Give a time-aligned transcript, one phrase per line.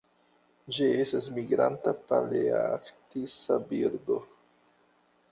[0.75, 4.17] Ĝi estas migranta palearktisa birdo.